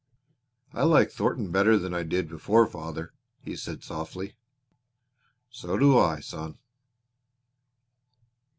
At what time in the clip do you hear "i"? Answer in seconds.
0.73-0.81, 1.93-2.01, 5.95-6.19